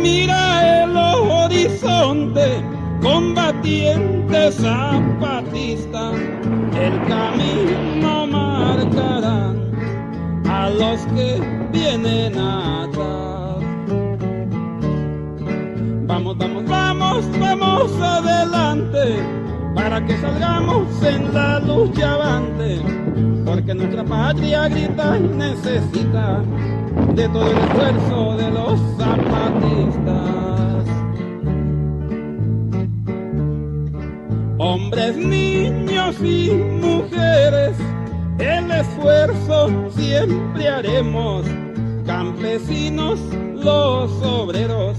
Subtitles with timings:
[0.00, 2.62] Mira el horizonte,
[3.02, 6.12] combatiente zapatista,
[6.78, 9.70] el camino marcarán
[10.48, 11.40] a los que
[11.72, 13.56] vienen atrás.
[16.06, 19.22] Vamos, vamos, vamos, vamos adelante,
[19.74, 22.80] para que salgamos en la lucha avante,
[23.44, 26.42] porque nuestra patria grita y necesita
[27.14, 30.84] de todo el esfuerzo de los zapatistas.
[34.58, 37.76] Hombres, niños y mujeres,
[38.38, 41.44] el esfuerzo siempre haremos.
[42.06, 43.20] Campesinos,
[43.54, 44.98] los obreros,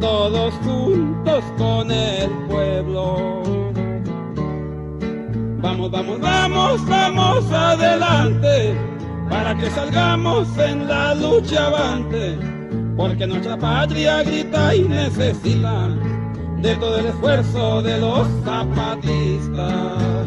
[0.00, 3.42] todos juntos con el pueblo.
[5.60, 8.97] Vamos, vamos, vamos, vamos adelante
[9.28, 12.38] para que salgamos en la lucha avante,
[12.96, 15.88] porque nuestra patria grita y necesita
[16.62, 20.26] de todo el esfuerzo de los zapatistas.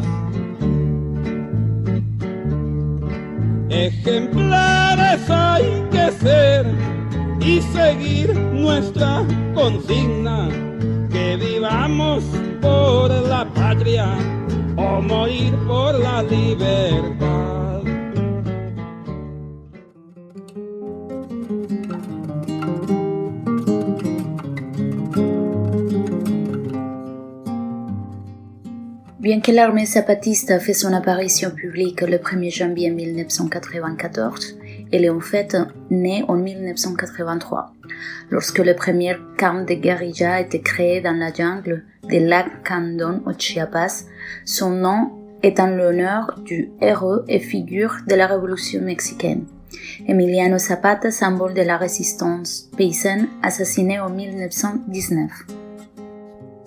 [3.68, 6.66] Ejemplares hay que ser
[7.40, 10.48] y seguir nuestra consigna,
[11.10, 12.22] que vivamos
[12.60, 14.06] por la patria
[14.76, 17.61] o morir por la libertad.
[29.22, 34.58] Bien que l'armée zapatiste fait son apparition publique le 1er janvier 1994,
[34.90, 35.56] elle est en fait
[35.90, 37.72] née en 1983,
[38.30, 43.22] lorsque le premier camp de guérilla a été créé dans la jungle de lac Candon
[43.24, 44.06] au Chiapas,
[44.44, 45.12] son nom
[45.44, 49.44] est en l'honneur du héros et figure de la révolution mexicaine.
[50.08, 55.61] Emiliano Zapata, symbole de la résistance paysanne, assassiné en 1919.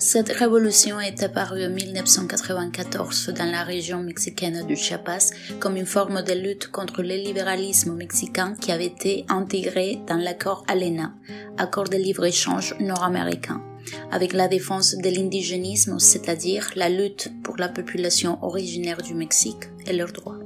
[0.07, 6.21] Cette révolution est apparue en 1994 dans la région mexicaine du Chiapas comme une forme
[6.21, 11.15] de lutte contre le libéralisme mexicain qui avait été intégré dans l'accord ALENA,
[11.57, 13.63] accord de libre-échange nord-américain,
[14.11, 19.93] avec la défense de l'indigénisme, c'est-à-dire la lutte pour la population originaire du Mexique et
[19.93, 20.44] leurs droits.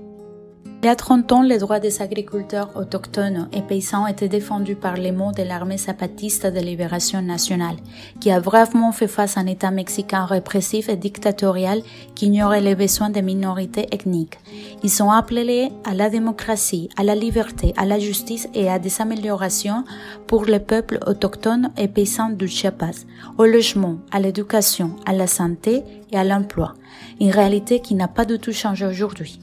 [0.82, 4.96] Il y a 30 ans, les droits des agriculteurs autochtones et paysans étaient défendus par
[4.96, 7.76] les mots de l'armée zapatiste de libération nationale,
[8.22, 11.82] qui a bravement fait face à un État mexicain répressif et dictatorial
[12.16, 14.40] qui ignorait les besoins des minorités ethniques.
[14.82, 19.02] Ils sont appelés à la démocratie, à la liberté, à la justice et à des
[19.02, 19.84] améliorations
[20.28, 23.06] pour les peuples autochtones et paysans du Chiapas,
[23.38, 26.74] au logement, à l'éducation, à la santé et à l'emploi.
[27.20, 29.42] Une réalité qui n'a pas du tout changé aujourd'hui.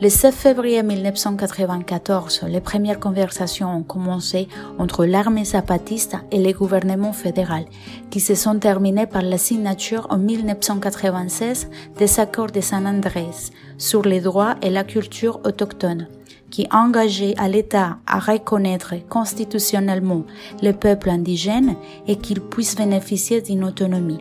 [0.00, 4.48] Le 7 février 1994, les premières conversations ont commencé
[4.78, 7.66] entre l'armée zapatiste et le gouvernement fédéral,
[8.10, 14.02] qui se sont terminées par la signature en 1996 des accords de San Andrés sur
[14.02, 16.08] les droits et la culture autochtone,
[16.50, 20.24] qui engageaient à l'État à reconnaître constitutionnellement
[20.62, 21.76] les peuples indigènes
[22.08, 24.20] et qu'ils puissent bénéficier d'une autonomie.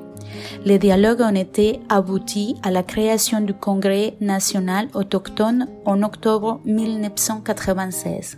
[0.65, 8.37] Les dialogues ont été aboutis à la création du Congrès national autochtone en octobre 1996.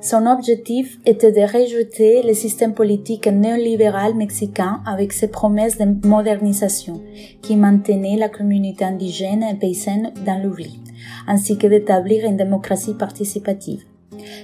[0.00, 7.02] Son objectif était de rejeter le système politique néolibéral mexicain avec ses promesses de modernisation
[7.42, 10.78] qui maintenaient la communauté indigène et paysanne dans l'oubli,
[11.26, 13.87] ainsi que d'établir une démocratie participative.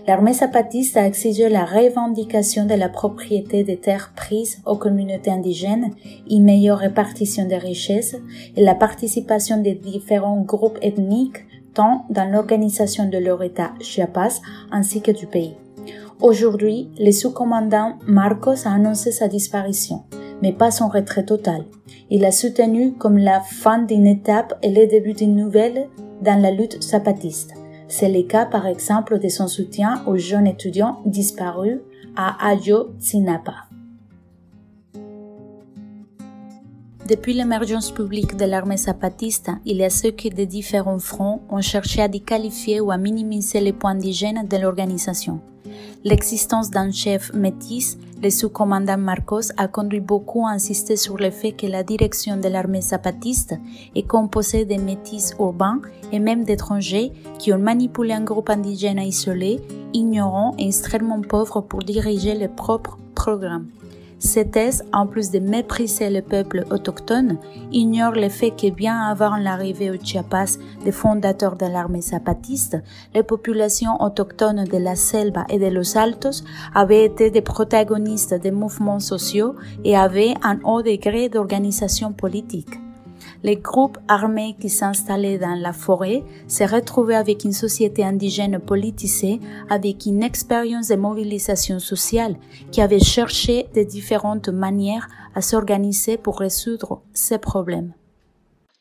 [0.07, 5.91] L'armée zapatiste a exigé la revendication de la propriété des terres prises aux communautés indigènes,
[6.31, 8.17] une meilleure répartition des richesses
[8.57, 11.45] et la participation des différents groupes ethniques
[11.75, 14.41] tant dans l'organisation de leur État Chiapas
[14.71, 15.57] ainsi que du pays.
[16.21, 20.05] Aujourd'hui, le sous-commandant Marcos a annoncé sa disparition,
[20.41, 21.65] mais pas son retrait total.
[22.11, 25.89] Il a soutenu comme la fin d'une étape et le début d'une nouvelle
[26.23, 27.55] dans la lutte zapatiste.
[27.89, 31.81] C'est le cas par exemple de son soutien aux jeunes étudiants disparus
[32.17, 33.67] à Ayotzinapa.
[37.07, 41.61] Depuis l'émergence publique de l'armée zapatiste, il y a ceux qui, de différents fronts, ont
[41.61, 45.41] cherché à déqualifier ou à minimiser les points d'hygiène de l'organisation.
[46.03, 51.53] L'existence d'un chef métis, le sous-commandant Marcos, a conduit beaucoup à insister sur le fait
[51.53, 53.55] que la direction de l'armée zapatiste
[53.95, 59.61] est composée de métis urbains et même d'étrangers qui ont manipulé un groupe indigène isolé,
[59.93, 63.67] ignorant et extrêmement pauvre pour diriger leur propre programme.
[64.25, 67.37] Ces thèses, en plus de mépriser le peuple autochtone,
[67.73, 72.79] ignorent le fait que bien avant l'arrivée au Chiapas des fondateurs de l'armée zapatiste,
[73.15, 76.43] les populations autochtones de la Selva et de Los Altos
[76.75, 82.81] avaient été des protagonistes des mouvements sociaux et avaient un haut degré d'organisation politique
[83.45, 89.39] les groupes armés qui s'installaient dans la forêt se retrouvaient avec une société indigène politisée,
[89.71, 92.37] avec une expérience de mobilisation sociale
[92.73, 97.93] qui avait cherché de différentes manières à s'organiser pour résoudre ces problèmes.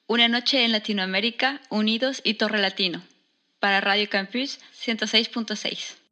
[0.09, 2.99] Una noche en Latinoamérica, unidos y Torre Latino.
[3.59, 6.02] Para Radio Campus 106.6.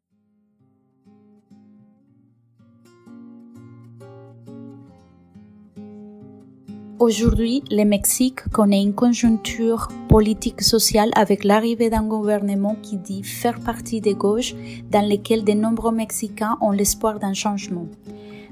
[7.02, 13.60] Aujourd'hui, le Mexique connaît une conjoncture politique sociale avec l'arrivée d'un gouvernement qui dit faire
[13.60, 14.54] partie des gauches
[14.92, 17.88] dans lequel de nombreux Mexicains ont l'espoir d'un changement.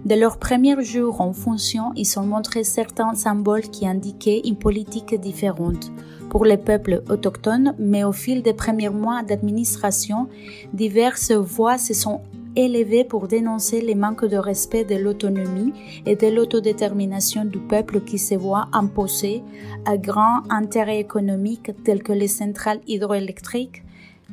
[0.04, 5.14] De leurs premiers jours en fonction, ils ont montré certains symboles qui indiquaient une politique
[5.22, 5.92] différente
[6.32, 10.28] pour les peuples autochtones, mais au fil des premiers mois d'administration,
[10.74, 12.22] diverses voix se sont
[12.66, 15.74] élevé pour dénoncer les manques de respect de l'autonomie
[16.06, 19.42] et de l'autodétermination du peuple qui se voit imposer
[19.86, 23.84] à grands intérêts économiques tels que les centrales hydroélectriques,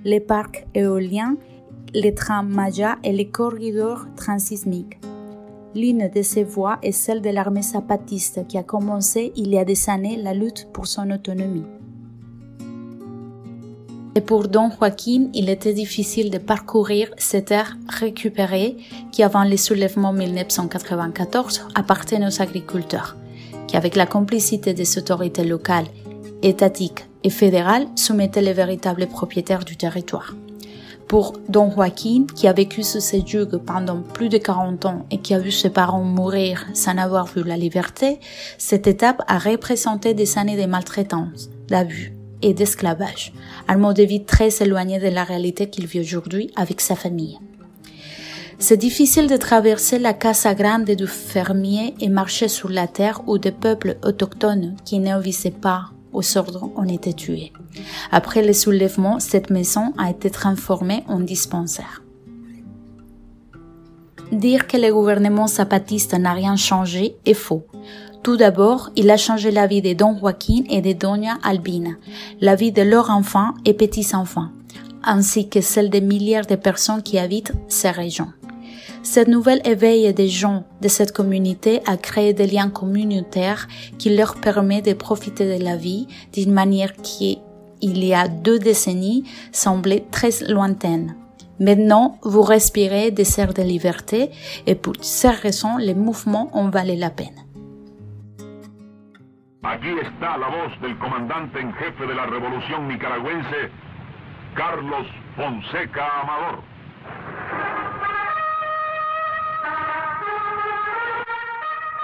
[0.05, 1.37] les parcs éoliens,
[1.95, 4.99] les trams Maya et les corridors transsismiques.
[5.75, 9.65] L'une de ces voix est celle de l'armée zapatiste qui a commencé il y a
[9.65, 11.76] des années la lutte pour son autonomie.
[14.17, 18.79] Et pour Don Joaquin, il était difficile de parcourir ces terres récupérées
[19.13, 23.15] qui, avant les soulèvements 1994, appartenaient aux agriculteurs,
[23.69, 25.85] qui, avec la complicité des autorités locales,
[26.43, 30.35] étatiques et fédérales, soumettaient les véritables propriétaires du territoire.
[31.09, 35.19] Pour Don Joaquin, qui a vécu sous ces juges pendant plus de 40 ans et
[35.19, 38.19] qui a vu ses parents mourir sans avoir vu la liberté,
[38.57, 43.33] cette étape a représenté des années de maltraitance, d'abus, et d'esclavage,
[43.69, 47.39] un mode de vie très éloigné de la réalité qu'il vit aujourd'hui avec sa famille.
[48.59, 53.37] C'est difficile de traverser la Casa Grande du fermier et marcher sur la terre où
[53.37, 57.53] des peuples autochtones qui n'obéissaient pas aux ordres ont été tués.
[58.11, 62.03] Après le soulèvement, cette maison a été transformée en dispensaire.
[64.33, 67.67] Dire que le gouvernement zapatiste n'a rien changé est faux.
[68.27, 71.91] Tout d'abord, il a changé la vie de Don Joaquin et de Doña Albina,
[72.41, 74.49] la vie de leurs enfants et petits-enfants,
[75.05, 78.33] ainsi que celle des milliards de personnes qui habitent ces régions.
[79.05, 84.35] Cette nouvelle éveil des gens de cette communauté a créé des liens communautaires qui leur
[84.41, 87.39] permet de profiter de la vie d'une manière qui,
[87.81, 89.23] il y a deux décennies,
[89.53, 91.15] semblait très lointaine.
[91.61, 94.31] Maintenant, vous respirez des airs de liberté
[94.67, 97.46] et pour ces raisons, les mouvements ont valu la peine.
[99.67, 103.69] Aquí está la voz del comandante en jefe de la revolución nicaragüense,
[104.55, 106.63] Carlos Fonseca Amador.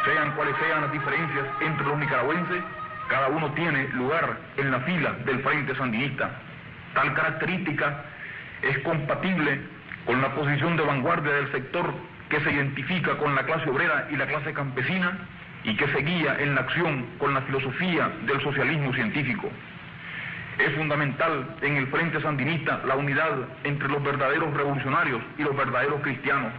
[0.04, 2.64] Sean cuales sean las diferencias entre los nicaragüenses,
[3.08, 6.30] cada uno tiene lugar en la fila del Frente Sandinista.
[6.94, 8.04] Tal característica
[8.62, 9.60] es compatible
[10.04, 11.94] con la posición de vanguardia del sector
[12.28, 15.16] que se identifica con la clase obrera y la clase campesina
[15.64, 19.48] y que se guía en la acción con la filosofía del socialismo científico.
[20.58, 23.32] Es fundamental en el Frente Sandinista la unidad
[23.64, 26.52] entre los verdaderos revolucionarios y los verdaderos cristianos.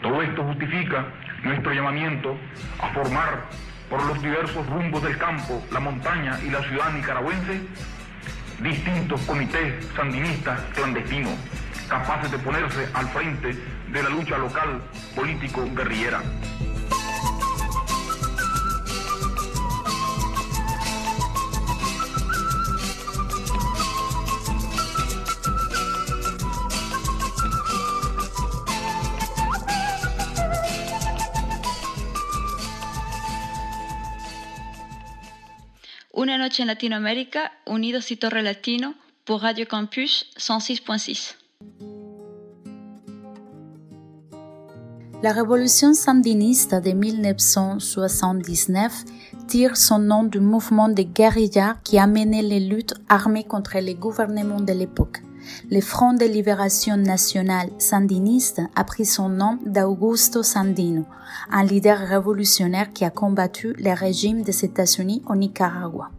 [0.00, 1.06] Todo esto justifica
[1.42, 2.36] nuestro llamamiento
[2.80, 3.44] a formar
[3.88, 7.60] por los diversos rumbos del campo, la montaña y la ciudad nicaragüense
[8.62, 11.34] distintos comités sandinistas clandestinos,
[11.88, 13.54] capaces de ponerse al frente
[13.88, 14.80] de la lucha local
[15.16, 16.22] político-guerrillera.
[36.38, 38.94] Noche en Latinoamérica, Unidos Torre Latino,
[39.28, 41.34] Radio Campus 106.6.
[45.22, 49.04] La révolution sandiniste de 1979
[49.46, 53.94] tire son nom du mouvement de guérilla qui a mené les luttes armées contre les
[53.94, 55.22] gouvernements de l'époque.
[55.70, 61.04] Le Front de libération nationale sandiniste a pris son nom d'Augusto Sandino,
[61.50, 66.10] un leader révolutionnaire qui a combattu le régime des États-Unis au Nicaragua.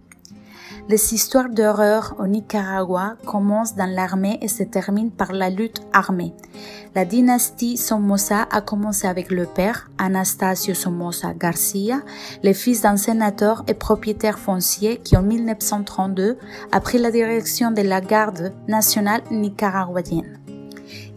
[0.89, 6.33] Les histoires d'horreur au Nicaragua commencent dans l'armée et se terminent par la lutte armée.
[6.93, 12.01] La dynastie Somoza a commencé avec le père, Anastasio Somoza Garcia,
[12.43, 16.37] le fils d'un sénateur et propriétaire foncier qui en 1932
[16.73, 20.39] a pris la direction de la garde nationale nicaraguayenne.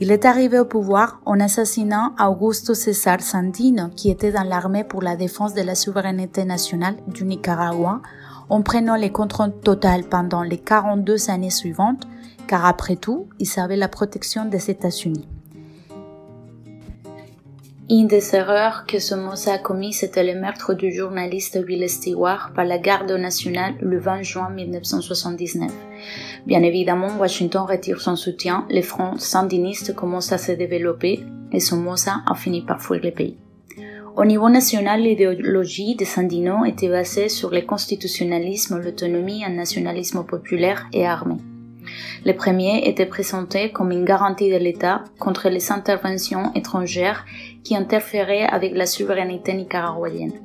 [0.00, 5.02] Il est arrivé au pouvoir en assassinant Augusto César Sandino, qui était dans l'armée pour
[5.02, 8.00] la défense de la souveraineté nationale du Nicaragua,
[8.48, 12.06] en prenant les contrôles total pendant les 42 années suivantes,
[12.46, 15.26] car après tout, il avait la protection des États-Unis.
[17.88, 22.64] Une des erreurs que Somoza a commis, c'était le meurtre du journaliste Bill Stewart par
[22.64, 25.70] la garde nationale le 20 juin 1979.
[26.46, 32.22] Bien évidemment, Washington retire son soutien, les fronts sandinistes commencent à se développer et Somoza
[32.26, 33.36] a fini par fuir le pays.
[34.16, 40.86] Au niveau national, l'idéologie de Sandino était basée sur le constitutionnalisme, l'autonomie, un nationalisme populaire
[40.94, 41.34] et armé.
[42.24, 47.26] Le premier était présenté comme une garantie de l'État contre les interventions étrangères
[47.62, 50.40] qui interféraient avec la souveraineté nicaraguayenne.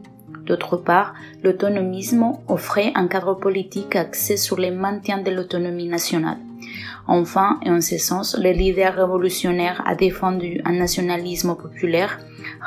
[0.46, 6.40] D'autre part, l'autonomisme offrait un cadre politique axé sur le maintien de l'autonomie nationale.
[7.08, 12.20] Enfin, et en ce sens, le leader révolutionnaire a défendu un nationalisme populaire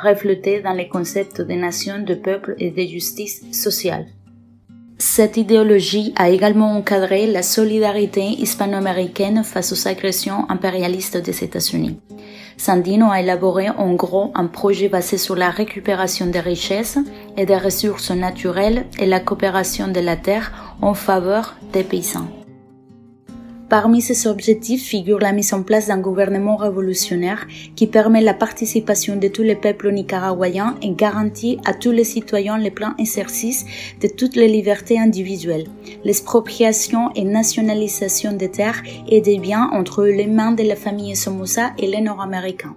[0.03, 4.07] reflété dans les concepts de nation, de peuple et de justice sociale.
[4.97, 11.99] Cette idéologie a également encadré la solidarité hispano-américaine face aux agressions impérialistes des États-Unis.
[12.57, 16.97] Sandino a élaboré en gros un projet basé sur la récupération des richesses
[17.35, 22.27] et des ressources naturelles et la coopération de la terre en faveur des paysans.
[23.67, 29.15] Parmi ces objectifs figure la mise en place d'un gouvernement révolutionnaire qui permet la participation
[29.15, 33.65] de tous les peuples nicaraguayens et garantit à tous les citoyens le plein exercice
[34.01, 35.67] de toutes les libertés individuelles,
[36.03, 41.71] l'expropriation et nationalisation des terres et des biens entre les mains de la famille Somoza
[41.79, 42.75] et les Nord-Américains.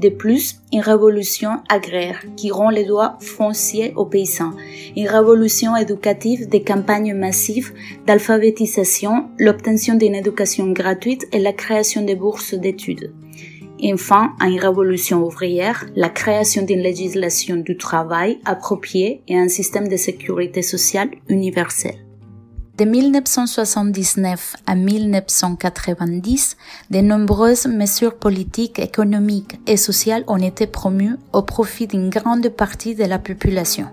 [0.00, 4.52] De plus, une révolution agraire qui rend les droits fonciers aux paysans,
[4.96, 7.72] une révolution éducative des campagnes massives
[8.06, 13.12] d'alphabétisation, l'obtention d'une éducation gratuite et la création de bourses d'études.
[13.84, 19.96] Enfin, une révolution ouvrière, la création d'une législation du travail appropriée et un système de
[19.96, 21.96] sécurité sociale universel.
[22.78, 26.56] De 1979 à 1990,
[26.90, 32.94] de nombreuses mesures politiques, économiques et sociales ont été promues au profit d'une grande partie
[32.94, 33.88] de la population.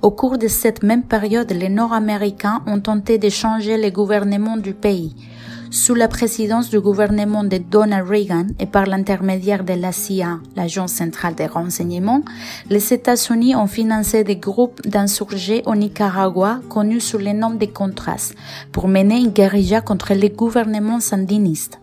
[0.00, 4.72] Au cours de cette même période, les Nord-Américains ont tenté de changer le gouvernement du
[4.72, 5.14] pays,
[5.74, 10.92] sous la présidence du gouvernement de Donald Reagan et par l'intermédiaire de la CIA, l'Agence
[10.92, 12.22] centrale des renseignements,
[12.70, 18.34] les États-Unis ont financé des groupes d'insurgés au Nicaragua connus sous le nom de Contras
[18.70, 21.80] pour mener une guérilla contre les gouvernements sandinistes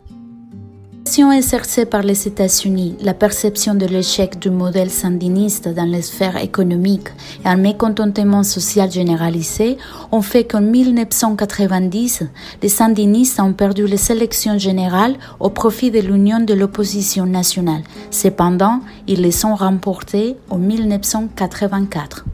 [1.03, 6.37] pression exercée par les États-Unis, la perception de l'échec du modèle sandiniste dans les sphères
[6.37, 7.09] économiques
[7.43, 9.77] et un mécontentement social généralisé
[10.11, 12.23] ont fait qu'en 1990,
[12.61, 17.81] les sandinistes ont perdu les élections générales au profit de l'union de l'opposition nationale.
[18.11, 22.25] Cependant, ils les ont remportées en 1984.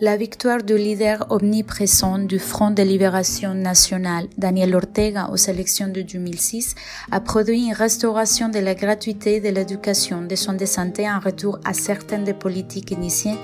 [0.00, 6.02] La victoire du leader omniprésent du Front de libération nationale, Daniel Ortega, aux élections de
[6.02, 6.76] 2006,
[7.10, 11.58] a produit une restauration de la gratuité de l'éducation, des soins de santé en retour
[11.64, 13.34] à certaines des politiques initiées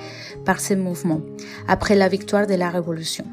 [0.45, 1.23] par ce mouvement,
[1.67, 3.25] après la victoire de la Révolution.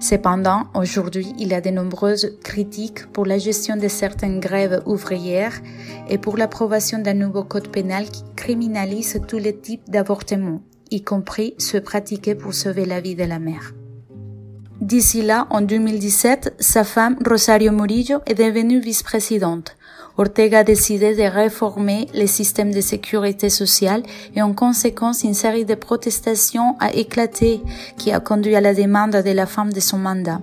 [0.00, 5.60] Cependant, aujourd'hui, il y a de nombreuses critiques pour la gestion de certaines grèves ouvrières
[6.08, 11.54] et pour l'approbation d'un nouveau code pénal qui criminalise tous les types d'avortements y compris
[11.58, 13.74] se pratiquer pour sauver la vie de la mère.
[14.80, 19.76] D'ici là, en 2017, sa femme, Rosario Murillo, est devenue vice-présidente.
[20.16, 24.02] Ortega a décidé de réformer le système de sécurité sociale
[24.34, 27.60] et en conséquence une série de protestations a éclaté
[27.96, 30.40] qui a conduit à la demande de la femme de son mandat.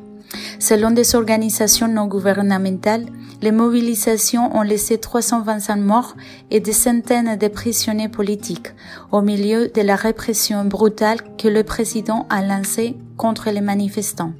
[0.59, 3.05] Selon des organisations non gouvernementales,
[3.41, 6.15] les mobilisations ont laissé 325 morts
[6.51, 8.73] et des centaines de prisonniers politiques
[9.11, 14.33] au milieu de la répression brutale que le président a lancée contre les manifestants.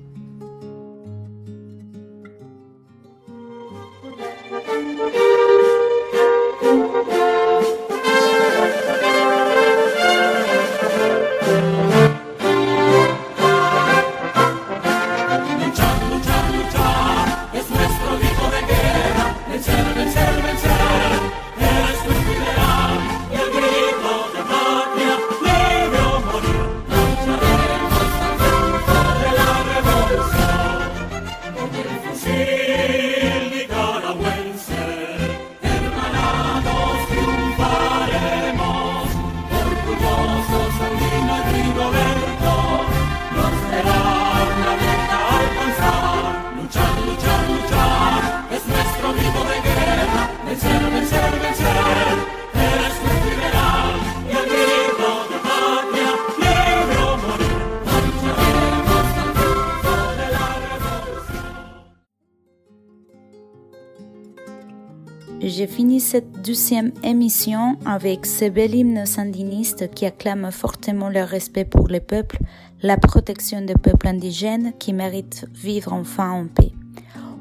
[65.77, 71.65] J'ai fini cette deuxième émission avec ce bel hymne sandiniste qui acclame fortement le respect
[71.65, 72.39] pour les peuples,
[72.81, 76.72] la protection des peuples indigènes qui méritent vivre enfin en paix.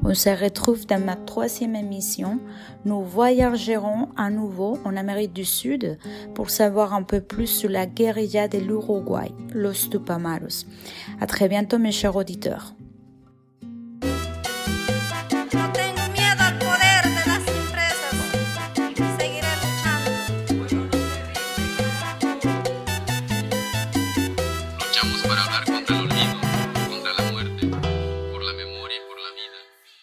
[0.05, 2.39] On se retrouve dans ma troisième émission.
[2.85, 5.97] Nous voyagerons à nouveau en Amérique du Sud
[6.35, 10.67] pour savoir un peu plus sur la guérilla de l'Uruguay, los Tupamaros.
[11.23, 12.75] À très bientôt mes chers auditeurs.